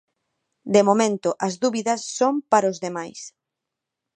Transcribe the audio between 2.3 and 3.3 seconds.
para os demais.